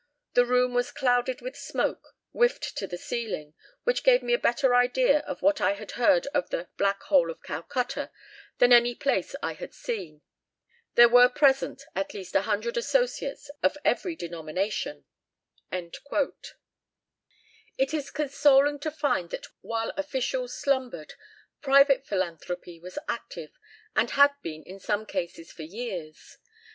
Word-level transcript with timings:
The 0.33 0.47
room 0.47 0.73
was 0.73 0.89
clouded 0.89 1.41
with 1.41 1.55
smoke, 1.55 2.15
whiffed 2.31 2.75
to 2.77 2.87
the 2.87 2.97
ceiling, 2.97 3.53
which 3.83 4.03
gave 4.03 4.23
me 4.23 4.33
a 4.33 4.39
better 4.39 4.73
idea 4.73 5.19
of 5.27 5.43
what 5.43 5.61
I 5.61 5.73
had 5.73 5.91
heard 5.91 6.25
of 6.33 6.49
the 6.49 6.69
'Black 6.75 7.03
Hole 7.03 7.29
of 7.29 7.43
Calcutta' 7.43 8.09
than 8.57 8.73
any 8.73 8.95
place 8.95 9.35
I 9.43 9.53
had 9.53 9.75
seen. 9.75 10.23
There 10.95 11.07
were 11.07 11.29
present 11.29 11.83
at 11.95 12.15
least 12.15 12.33
a 12.35 12.41
hundred 12.41 12.77
associates 12.77 13.51
of 13.61 13.77
every 13.85 14.15
denomination." 14.15 15.05
It 15.71 15.93
is 17.93 18.09
consoling 18.09 18.79
to 18.79 18.89
find 18.89 19.29
that 19.29 19.45
while 19.61 19.93
officials 19.95 20.57
slumbered, 20.59 21.13
private 21.61 22.07
philanthropy 22.07 22.79
was 22.79 22.97
active, 23.07 23.51
and 23.95 24.09
had 24.09 24.31
been 24.41 24.63
in 24.63 24.79
some 24.79 25.05
cases 25.05 25.51
for 25.51 25.61
years. 25.61 26.39